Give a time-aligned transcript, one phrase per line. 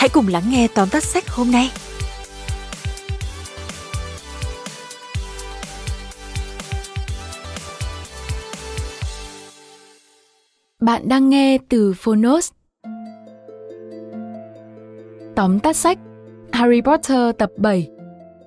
[0.00, 1.70] hãy cùng lắng nghe tóm tắt sách hôm nay.
[10.80, 12.50] Bạn đang nghe từ Phonos.
[15.34, 15.98] Tóm tắt sách,
[16.52, 17.88] Harry Potter tập 7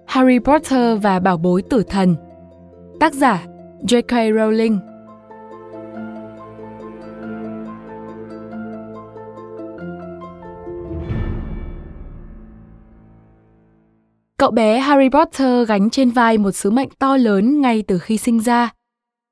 [0.08, 2.16] Harry Potter và Bảo bối tử thần
[3.00, 3.46] Tác giả
[3.82, 4.12] J.K.
[4.12, 4.93] Rowling
[14.44, 18.18] Cậu bé Harry Potter gánh trên vai một sứ mệnh to lớn ngay từ khi
[18.18, 18.74] sinh ra.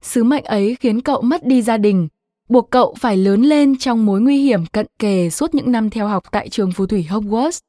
[0.02, 2.08] Sứ mệnh ấy khiến cậu mất đi gia đình,
[2.50, 6.08] buộc cậu phải lớn lên trong mối nguy hiểm cận kề suốt những năm theo
[6.08, 7.60] học tại trường phù thủy Hogwarts.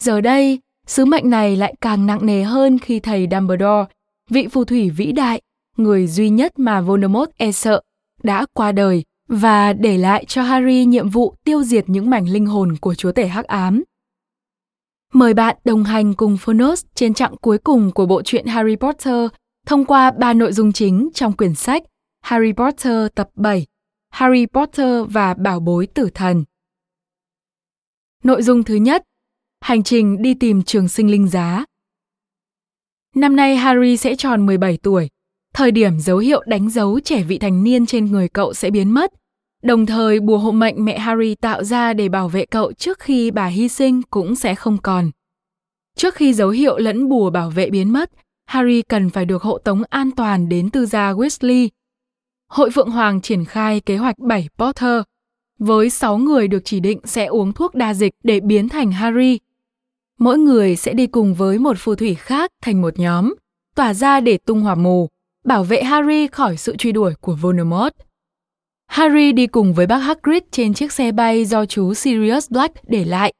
[0.00, 3.84] Giờ đây, sứ mệnh này lại càng nặng nề hơn khi thầy Dumbledore,
[4.30, 5.40] vị phù thủy vĩ đại,
[5.76, 7.80] người duy nhất mà Voldemort e sợ,
[8.22, 12.46] đã qua đời và để lại cho Harry nhiệm vụ tiêu diệt những mảnh linh
[12.46, 13.82] hồn của chúa tể hắc ám.
[15.16, 19.28] Mời bạn đồng hành cùng Phonos trên chặng cuối cùng của bộ truyện Harry Potter
[19.66, 21.82] thông qua ba nội dung chính trong quyển sách
[22.22, 23.66] Harry Potter tập 7,
[24.10, 26.44] Harry Potter và Bảo bối tử thần.
[28.24, 29.02] Nội dung thứ nhất,
[29.60, 31.64] hành trình đi tìm trường sinh linh giá.
[33.14, 35.08] Năm nay Harry sẽ tròn 17 tuổi,
[35.54, 38.90] thời điểm dấu hiệu đánh dấu trẻ vị thành niên trên người cậu sẽ biến
[38.90, 39.12] mất–
[39.62, 43.30] Đồng thời bùa hộ mệnh mẹ Harry tạo ra để bảo vệ cậu trước khi
[43.30, 45.10] bà hy sinh cũng sẽ không còn.
[45.96, 48.10] Trước khi dấu hiệu lẫn bùa bảo vệ biến mất,
[48.46, 51.68] Harry cần phải được hộ tống an toàn đến tư gia Weasley.
[52.48, 55.02] Hội Phượng Hoàng triển khai kế hoạch 7 Potter,
[55.58, 59.38] với 6 người được chỉ định sẽ uống thuốc đa dịch để biến thành Harry.
[60.18, 63.34] Mỗi người sẽ đi cùng với một phù thủy khác thành một nhóm,
[63.74, 65.08] tỏa ra để tung hỏa mù,
[65.44, 67.92] bảo vệ Harry khỏi sự truy đuổi của Voldemort.
[68.86, 73.04] Harry đi cùng với bác Hagrid trên chiếc xe bay do chú Sirius Black để
[73.04, 73.32] lại.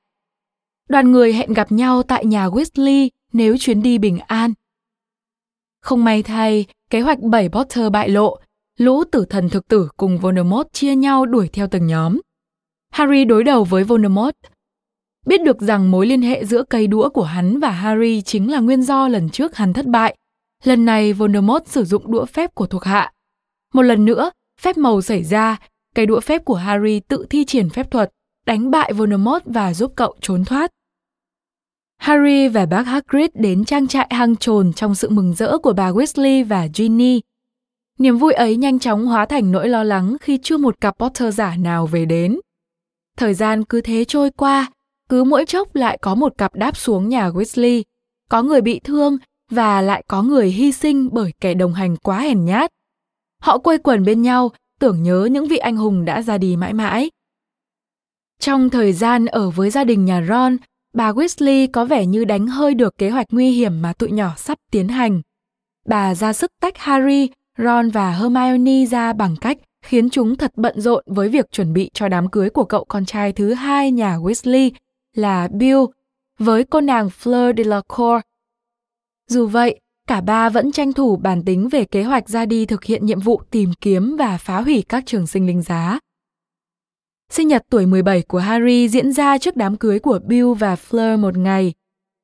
[0.89, 4.53] Đoàn người hẹn gặp nhau tại nhà Weasley nếu chuyến đi bình an.
[5.83, 8.39] Không may thay, kế hoạch 7 Potter bại lộ,
[8.77, 12.21] lũ tử thần thực tử cùng Voldemort chia nhau đuổi theo từng nhóm.
[12.93, 14.37] Harry đối đầu với Voldemort.
[15.27, 18.61] Biết được rằng mối liên hệ giữa cây đũa của hắn và Harry chính là
[18.61, 20.17] nguyên do lần trước hắn thất bại.
[20.65, 23.13] Lần này Voldemort sử dụng đũa phép của thuộc hạ.
[23.75, 24.31] Một lần nữa,
[24.61, 25.57] phép màu xảy ra,
[25.95, 28.11] cây đũa phép của Harry tự thi triển phép thuật,
[28.47, 30.71] đánh bại Voldemort và giúp cậu trốn thoát.
[31.99, 35.91] Harry và bác Hagrid đến trang trại hang trồn trong sự mừng rỡ của bà
[35.91, 37.21] Weasley và Ginny.
[37.99, 41.35] Niềm vui ấy nhanh chóng hóa thành nỗi lo lắng khi chưa một cặp Potter
[41.35, 42.41] giả nào về đến.
[43.17, 44.73] Thời gian cứ thế trôi qua,
[45.09, 47.83] cứ mỗi chốc lại có một cặp đáp xuống nhà Weasley,
[48.29, 49.19] có người bị thương
[49.51, 52.71] và lại có người hy sinh bởi kẻ đồng hành quá hèn nhát.
[53.43, 56.73] Họ quây quần bên nhau, tưởng nhớ những vị anh hùng đã ra đi mãi
[56.73, 57.11] mãi.
[58.41, 60.57] Trong thời gian ở với gia đình nhà Ron,
[60.95, 64.35] bà Weasley có vẻ như đánh hơi được kế hoạch nguy hiểm mà tụi nhỏ
[64.37, 65.23] sắp tiến hành.
[65.87, 70.81] Bà ra sức tách Harry, Ron và Hermione ra bằng cách khiến chúng thật bận
[70.81, 74.17] rộn với việc chuẩn bị cho đám cưới của cậu con trai thứ hai nhà
[74.17, 74.71] Weasley
[75.15, 75.79] là Bill
[76.39, 78.21] với cô nàng Fleur Delacour.
[79.29, 82.85] Dù vậy, cả ba vẫn tranh thủ bàn tính về kế hoạch ra đi thực
[82.85, 85.99] hiện nhiệm vụ tìm kiếm và phá hủy các trường sinh linh giá.
[87.31, 91.19] Sinh nhật tuổi 17 của Harry diễn ra trước đám cưới của Bill và Fleur
[91.19, 91.75] một ngày.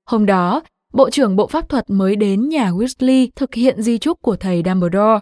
[0.06, 0.62] Hôm đó,
[0.92, 4.62] Bộ trưởng Bộ Pháp thuật mới đến nhà Weasley thực hiện di chúc của thầy
[4.66, 5.18] Dumbledore.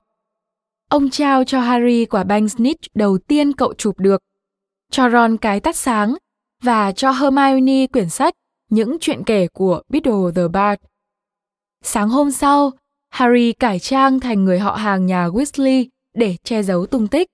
[0.89, 4.23] Ông trao cho Harry quả banh snitch đầu tiên cậu chụp được,
[4.91, 6.15] cho Ron cái tắt sáng
[6.62, 8.35] và cho Hermione quyển sách
[8.71, 10.83] Những chuyện kể của Biddle the Bard.
[11.85, 12.73] Sáng hôm sau,
[13.11, 17.29] Harry cải trang thành người họ hàng nhà Weasley để che giấu tung tích.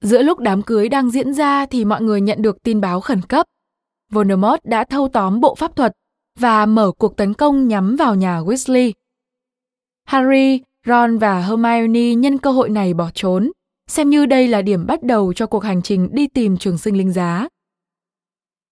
[0.00, 3.22] Giữa lúc đám cưới đang diễn ra thì mọi người nhận được tin báo khẩn
[3.22, 3.46] cấp.
[4.12, 5.92] Voldemort đã thâu tóm bộ pháp thuật
[6.38, 8.92] và mở cuộc tấn công nhắm vào nhà Weasley.
[10.04, 13.50] Harry, Ron và Hermione nhân cơ hội này bỏ trốn,
[13.86, 16.98] xem như đây là điểm bắt đầu cho cuộc hành trình đi tìm trường sinh
[16.98, 17.48] linh giá.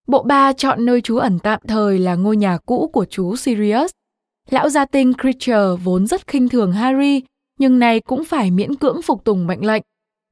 [0.06, 3.90] Bộ ba chọn nơi trú ẩn tạm thời là ngôi nhà cũ của chú Sirius.
[4.50, 7.22] Lão gia tinh Creature vốn rất khinh thường Harry,
[7.58, 9.82] nhưng nay cũng phải miễn cưỡng phục tùng mệnh lệnh,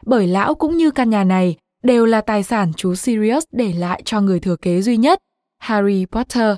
[0.06, 4.02] bởi lão cũng như căn nhà này đều là tài sản chú Sirius để lại
[4.04, 5.18] cho người thừa kế duy nhất,
[5.58, 6.56] Harry Potter.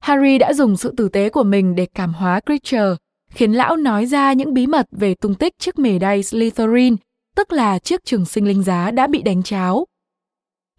[0.00, 2.96] Harry đã dùng sự tử tế của mình để cảm hóa Creature,
[3.30, 6.96] khiến lão nói ra những bí mật về tung tích chiếc mề đay Slytherin,
[7.36, 9.86] tức là chiếc trường sinh linh giá đã bị đánh cháo.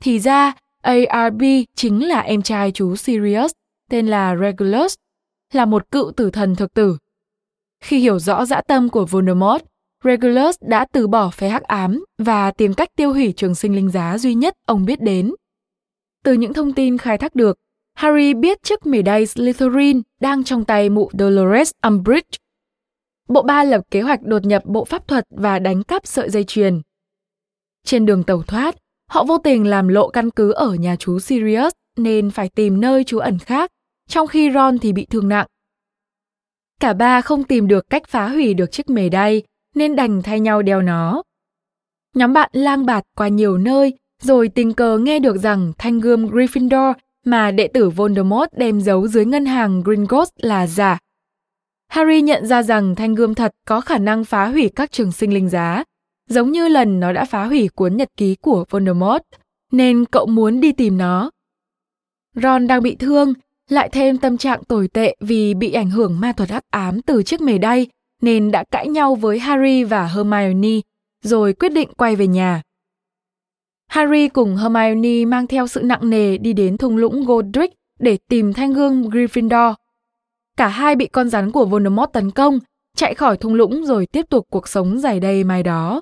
[0.02, 1.44] Thì ra, ARB
[1.76, 3.52] chính là em trai chú Sirius,
[3.90, 4.96] tên là Regulus,
[5.56, 6.98] là một cựu tử thần thực tử.
[7.84, 9.64] Khi hiểu rõ dã tâm của Voldemort,
[10.04, 13.90] Regulus đã từ bỏ phế hắc ám và tìm cách tiêu hủy trường sinh linh
[13.90, 15.34] giá duy nhất ông biết đến.
[16.24, 17.58] Từ những thông tin khai thác được,
[17.96, 22.38] Harry biết chiếc mề đay Slytherin đang trong tay mụ Dolores Umbridge.
[23.30, 26.44] Bộ ba lập kế hoạch đột nhập bộ pháp thuật và đánh cắp sợi dây
[26.44, 26.82] chuyền.
[27.86, 28.76] Trên đường tàu thoát,
[29.10, 33.04] họ vô tình làm lộ căn cứ ở nhà chú Sirius nên phải tìm nơi
[33.04, 33.72] trú ẩn khác,
[34.08, 35.48] trong khi Ron thì bị thương nặng.
[36.80, 39.44] Cả ba không tìm được cách phá hủy được chiếc mề đay
[39.76, 41.24] nên đành thay nhau đeo nó.
[42.16, 46.28] Nhóm bạn lang bạt qua nhiều nơi rồi tình cờ nghe được rằng thanh gươm
[46.28, 46.94] Gryffindor
[47.26, 51.00] mà đệ tử Voldemort đem giấu dưới ngân hàng Gringotts là giả.
[51.90, 55.34] Harry nhận ra rằng thanh gươm thật có khả năng phá hủy các trường sinh
[55.34, 55.84] linh giá,
[56.30, 59.24] giống như lần nó đã phá hủy cuốn nhật ký của Voldemort,
[59.72, 61.32] nên cậu muốn đi tìm nó.
[62.36, 63.34] Ron đang bị thương,
[63.70, 67.24] lại thêm tâm trạng tồi tệ vì bị ảnh hưởng ma thuật hắc ám từ
[67.24, 67.88] chiếc mề đay,
[68.22, 70.80] nên đã cãi nhau với Harry và Hermione,
[71.24, 72.62] rồi quyết định quay về nhà.
[73.88, 78.54] Harry cùng Hermione mang theo sự nặng nề đi đến thung lũng Godric để tìm
[78.54, 79.74] thanh gương Gryffindor.
[80.58, 82.60] Cả hai bị con rắn của Voldemort tấn công,
[82.98, 86.02] chạy khỏi thung lũng rồi tiếp tục cuộc sống dài đầy mai đó.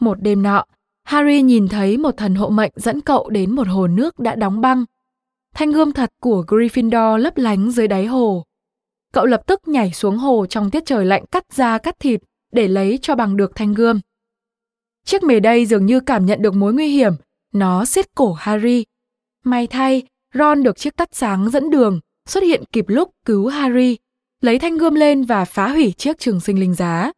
[0.00, 0.64] Một đêm nọ,
[1.04, 4.60] Harry nhìn thấy một thần hộ mệnh dẫn cậu đến một hồ nước đã đóng
[4.60, 4.84] băng.
[5.54, 8.44] Thanh gươm thật của Gryffindor lấp lánh dưới đáy hồ.
[9.12, 12.20] Cậu lập tức nhảy xuống hồ trong tiết trời lạnh cắt da cắt thịt
[12.52, 14.00] để lấy cho bằng được thanh gươm.
[15.04, 17.12] Chiếc mề đây dường như cảm nhận được mối nguy hiểm,
[17.52, 18.84] nó siết cổ Harry.
[19.44, 20.02] May thay,
[20.34, 23.96] Ron được chiếc tắt sáng dẫn đường, xuất hiện kịp lúc cứu Harry,
[24.40, 27.12] lấy thanh gươm lên và phá hủy chiếc trường sinh linh giá.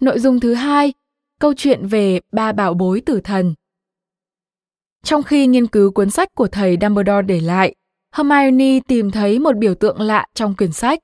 [0.00, 0.92] Nội dung thứ hai,
[1.40, 3.54] câu chuyện về ba bảo bối tử thần.
[5.04, 7.74] Trong khi nghiên cứu cuốn sách của thầy Dumbledore để lại,
[8.14, 10.98] Hermione tìm thấy một biểu tượng lạ trong quyển sách.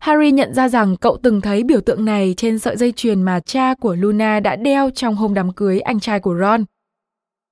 [0.00, 3.40] Harry nhận ra rằng cậu từng thấy biểu tượng này trên sợi dây chuyền mà
[3.40, 6.64] cha của Luna đã đeo trong hôm đám cưới anh trai của Ron.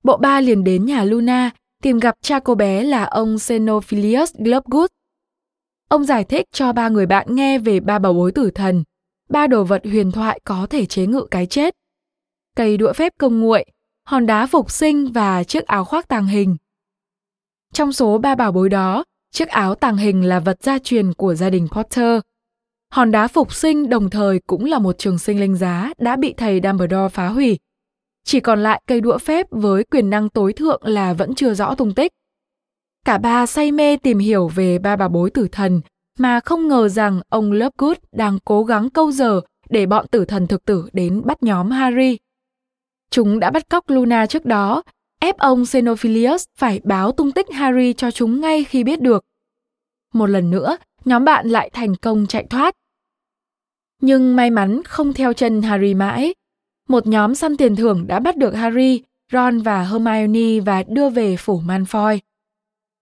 [0.03, 1.51] Bộ ba liền đến nhà Luna
[1.83, 4.89] tìm gặp cha cô bé là ông Xenophilius Globgood.
[5.89, 8.83] Ông giải thích cho ba người bạn nghe về ba bảo bối tử thần,
[9.29, 11.73] ba đồ vật huyền thoại có thể chế ngự cái chết.
[12.55, 13.65] Cây đũa phép công nguội,
[14.09, 16.57] hòn đá phục sinh và chiếc áo khoác tàng hình.
[17.73, 21.35] Trong số ba bảo bối đó, chiếc áo tàng hình là vật gia truyền của
[21.35, 22.21] gia đình Potter.
[22.91, 26.33] Hòn đá phục sinh đồng thời cũng là một trường sinh linh giá đã bị
[26.37, 27.59] thầy Dumbledore phá hủy.
[28.23, 31.75] Chỉ còn lại cây đũa phép với quyền năng tối thượng là vẫn chưa rõ
[31.75, 32.11] tung tích.
[33.05, 35.81] Cả ba say mê tìm hiểu về ba bà bối tử thần
[36.19, 40.47] mà không ngờ rằng ông Lovegood đang cố gắng câu giờ để bọn tử thần
[40.47, 42.17] thực tử đến bắt nhóm Harry.
[43.11, 44.83] Chúng đã bắt cóc Luna trước đó,
[45.19, 49.23] ép ông Xenophilius phải báo tung tích Harry cho chúng ngay khi biết được.
[50.13, 52.75] Một lần nữa, nhóm bạn lại thành công chạy thoát.
[54.01, 56.33] Nhưng may mắn không theo chân Harry mãi.
[56.87, 59.01] Một nhóm săn tiền thưởng đã bắt được Harry,
[59.31, 62.19] Ron và Hermione và đưa về phủ Malfoy.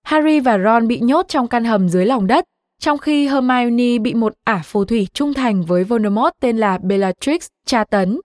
[0.03, 2.45] Harry và Ron bị nhốt trong căn hầm dưới lòng đất,
[2.79, 7.47] trong khi Hermione bị một ả phù thủy trung thành với Voldemort tên là Bellatrix
[7.65, 8.19] tra tấn.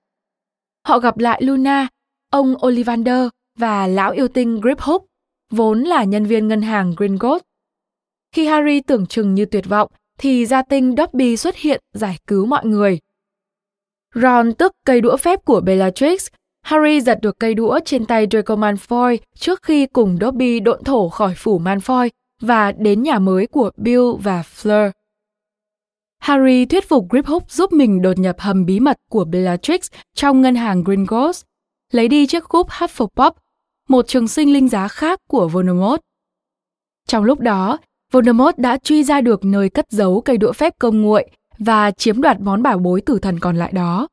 [0.87, 1.89] Họ gặp lại Luna,
[2.31, 5.05] ông Ollivander và lão yêu tinh Griphook,
[5.51, 7.45] vốn là nhân viên ngân hàng Gringotts.
[8.35, 12.47] Khi Harry tưởng chừng như tuyệt vọng, thì gia tinh Dobby xuất hiện giải cứu
[12.47, 12.99] mọi người.
[14.15, 16.27] Ron tức cây đũa phép của Bellatrix.
[16.63, 21.09] Harry giật được cây đũa trên tay Draco Malfoy trước khi cùng Dobby độn thổ
[21.09, 22.09] khỏi phủ Malfoy
[22.41, 24.91] và đến nhà mới của Bill và Fleur.
[26.23, 29.81] Harry thuyết phục Griphook giúp mình đột nhập hầm bí mật của Bellatrix
[30.15, 31.43] trong ngân hàng Gringotts,
[31.93, 33.33] lấy đi chiếc cúp Hufflepuff,
[33.89, 36.01] một trường sinh linh giá khác của Voldemort.
[37.09, 37.79] Trong lúc đó,
[38.13, 42.21] Voldemort đã truy ra được nơi cất giấu cây đũa phép công nguội và chiếm
[42.21, 44.09] đoạt món bảo bối tử thần còn lại đó.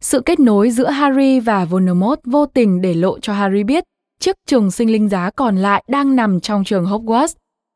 [0.00, 3.84] Sự kết nối giữa Harry và Voldemort vô tình để lộ cho Harry biết
[4.20, 7.34] chiếc trường sinh linh giá còn lại đang nằm trong trường Hogwarts,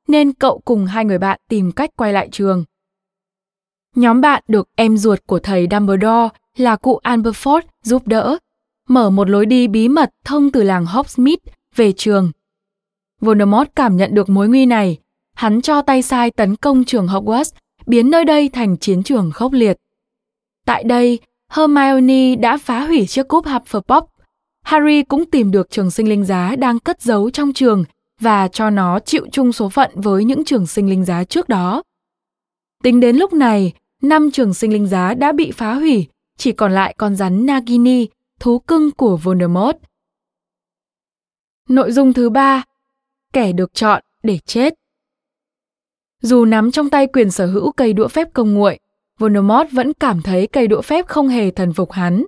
[0.08, 2.64] nên cậu cùng hai người bạn tìm cách quay lại trường.
[3.96, 8.38] Nhóm bạn được em ruột của thầy Dumbledore là cụ Amberford giúp đỡ,
[8.88, 12.30] mở một lối đi bí mật thông từ làng Hogsmeade về trường.
[13.20, 14.98] Voldemort cảm nhận được mối nguy này,
[15.34, 17.52] hắn cho tay sai tấn công trường Hogwarts,
[17.86, 19.76] biến nơi đây thành chiến trường khốc liệt.
[20.66, 21.18] Tại đây,
[21.52, 24.02] Hermione đã phá hủy chiếc cúp Hufflepuff.
[24.64, 27.84] Harry cũng tìm được trường sinh linh giá đang cất giấu trong trường
[28.20, 31.82] và cho nó chịu chung số phận với những trường sinh linh giá trước đó.
[32.82, 33.72] Tính đến lúc này,
[34.08, 38.06] năm trường sinh linh giá đã bị phá hủy, chỉ còn lại con rắn Nagini,
[38.40, 39.76] thú cưng của Voldemort.
[41.68, 42.64] Nội dung thứ ba,
[43.32, 44.74] kẻ được chọn để chết.
[46.22, 48.78] Dù nắm trong tay quyền sở hữu cây đũa phép công nguội,
[49.18, 52.24] Voldemort vẫn cảm thấy cây đũa phép không hề thần phục hắn.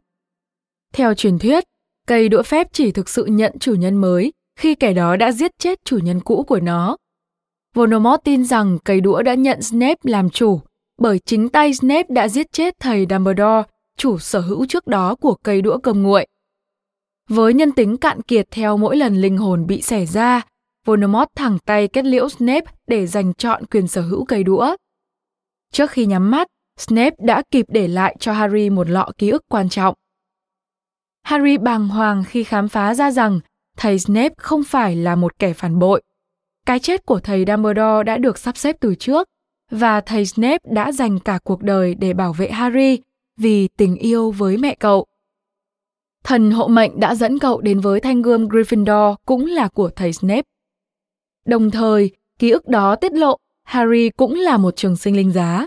[0.92, 1.64] Theo truyền thuyết,
[2.06, 5.58] cây đũa phép chỉ thực sự nhận chủ nhân mới khi kẻ đó đã giết
[5.58, 6.96] chết chủ nhân cũ của nó.
[7.74, 10.60] Voldemort tin rằng cây đũa đã nhận Snape làm chủ
[10.98, 13.62] bởi chính tay Snape đã giết chết thầy Dumbledore,
[13.96, 16.26] chủ sở hữu trước đó của cây đũa cầm nguội.
[17.28, 20.42] Với nhân tính cạn kiệt theo mỗi lần linh hồn bị xẻ ra,
[20.84, 24.76] Voldemort thẳng tay kết liễu Snape để giành chọn quyền sở hữu cây đũa.
[25.72, 29.42] Trước khi nhắm mắt, Snape đã kịp để lại cho Harry một lọ ký ức
[29.48, 29.94] quan trọng.
[31.22, 33.40] Harry bàng hoàng khi khám phá ra rằng
[33.76, 36.02] thầy Snape không phải là một kẻ phản bội.
[36.66, 39.28] Cái chết của thầy Dumbledore đã được sắp xếp từ trước
[39.70, 42.98] và thầy Snape đã dành cả cuộc đời để bảo vệ Harry
[43.36, 45.06] vì tình yêu với mẹ cậu.
[46.24, 50.12] Thần hộ mệnh đã dẫn cậu đến với thanh gươm Gryffindor cũng là của thầy
[50.12, 50.42] Snape.
[51.46, 55.66] Đồng thời, ký ức đó tiết lộ Harry cũng là một trường sinh linh giá.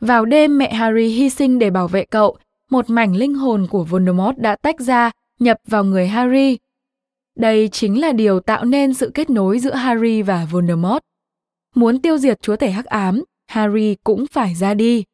[0.00, 2.36] Vào đêm mẹ Harry hy sinh để bảo vệ cậu,
[2.70, 6.58] một mảnh linh hồn của Voldemort đã tách ra, nhập vào người Harry.
[7.36, 11.02] Đây chính là điều tạo nên sự kết nối giữa Harry và Voldemort.
[11.76, 15.04] Muốn tiêu diệt chúa tể hắc ám, Harry cũng phải ra đi.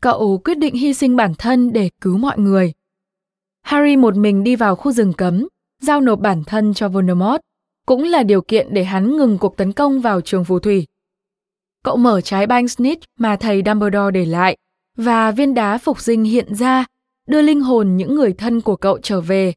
[0.00, 2.72] Cậu quyết định hy sinh bản thân để cứu mọi người.
[3.62, 5.48] Harry một mình đi vào khu rừng cấm,
[5.82, 7.40] giao nộp bản thân cho Voldemort,
[7.86, 10.86] cũng là điều kiện để hắn ngừng cuộc tấn công vào trường phù thủy.
[11.84, 14.56] Cậu mở trái banh snitch mà thầy Dumbledore để lại,
[14.96, 16.84] và viên đá phục sinh hiện ra,
[17.26, 19.52] đưa linh hồn những người thân của cậu trở về.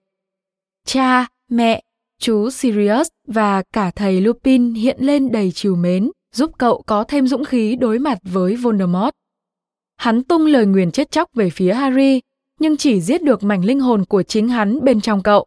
[0.85, 1.83] Cha, mẹ,
[2.19, 7.27] chú Sirius và cả thầy Lupin hiện lên đầy chiều mến, giúp cậu có thêm
[7.27, 9.09] dũng khí đối mặt với Voldemort.
[9.97, 12.21] Hắn tung lời nguyền chết chóc về phía Harry,
[12.59, 15.45] nhưng chỉ giết được mảnh linh hồn của chính hắn bên trong cậu.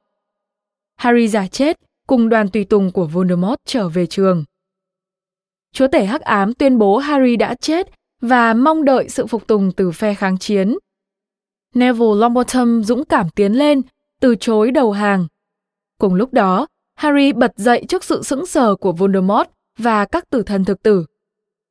[0.97, 1.77] Harry giả chết,
[2.07, 4.45] cùng đoàn tùy tùng của Voldemort trở về trường.
[5.73, 7.89] Chúa tể hắc ám tuyên bố Harry đã chết
[8.21, 10.77] và mong đợi sự phục tùng từ phe kháng chiến.
[11.75, 13.83] Neville Longbottom dũng cảm tiến lên,
[14.21, 15.27] từ chối đầu hàng.
[16.03, 16.67] Cùng lúc đó,
[16.97, 21.05] Harry bật dậy trước sự sững sờ của Voldemort và các tử thần thực tử.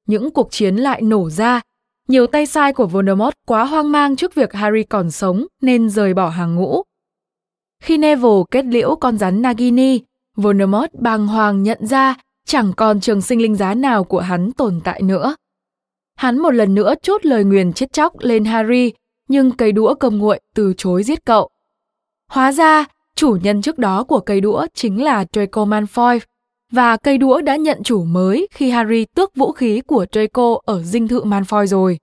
[0.08, 1.62] Những cuộc chiến lại nổ ra.
[2.08, 6.14] Nhiều tay sai của Voldemort quá hoang mang trước việc Harry còn sống nên rời
[6.14, 6.82] bỏ hàng ngũ.
[7.84, 10.00] Khi Neville kết liễu con rắn Nagini,
[10.36, 14.82] Voldemort bàng hoàng nhận ra chẳng còn trường sinh linh giá nào của hắn tồn
[14.84, 15.36] tại nữa.
[16.16, 18.94] Hắn một lần nữa chốt lời nguyền chết chóc lên Harry,
[19.28, 21.50] nhưng cây đũa cầm nguội từ chối giết cậu.
[22.28, 22.86] Hóa ra,
[23.22, 26.20] chủ nhân trước đó của cây đũa chính là Draco Malfoy,
[26.72, 30.84] và cây đũa đã nhận chủ mới khi Harry tước vũ khí của Draco ở
[30.84, 31.98] dinh thự Malfoy rồi.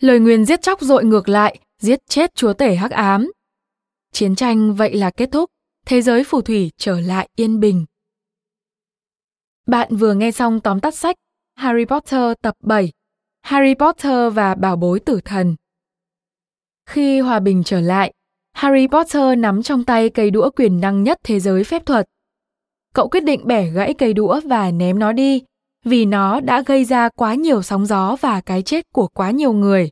[0.00, 3.32] Lời nguyền giết chóc dội ngược lại, giết chết chúa tể hắc ám.
[4.12, 5.50] Chiến tranh vậy là kết thúc,
[5.86, 7.84] thế giới phù thủy trở lại yên bình.
[9.66, 11.16] Bạn vừa nghe xong tóm tắt sách
[11.54, 12.92] Harry Potter tập 7
[13.42, 15.56] Harry Potter và bảo bối tử thần.
[16.88, 18.12] Khi hòa bình trở lại,
[18.56, 22.06] Harry Potter nắm trong tay cây đũa quyền năng nhất thế giới phép thuật.
[22.94, 25.42] Cậu quyết định bẻ gãy cây đũa và ném nó đi,
[25.84, 29.52] vì nó đã gây ra quá nhiều sóng gió và cái chết của quá nhiều
[29.52, 29.90] người.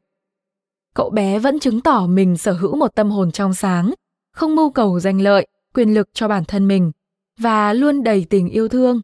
[0.95, 3.95] Cậu bé vẫn chứng tỏ mình sở hữu một tâm hồn trong sáng,
[4.33, 6.93] không mưu cầu danh lợi, quyền lực cho bản thân mình
[7.41, 9.01] và luôn đầy tình yêu thương.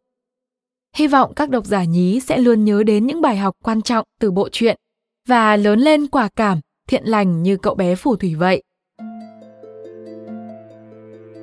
[0.97, 4.07] Hy vọng các độc giả nhí sẽ luôn nhớ đến những bài học quan trọng
[4.21, 4.76] từ bộ truyện
[5.29, 8.62] và lớn lên quả cảm, thiện lành như cậu bé phù thủy vậy.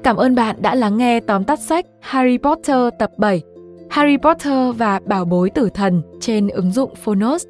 [0.08, 3.42] Cảm ơn bạn đã lắng nghe tóm tắt sách Harry Potter tập 7
[3.90, 7.46] Harry Potter và Bảo bối tử thần trên ứng dụng Phonos.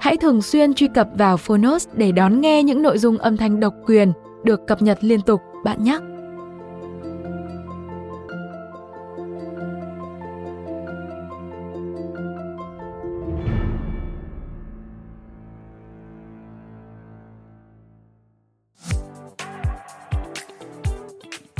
[0.00, 3.60] Hãy thường xuyên truy cập vào Phonos để đón nghe những nội dung âm thanh
[3.60, 4.12] độc quyền
[4.44, 5.98] được cập nhật liên tục, bạn nhé.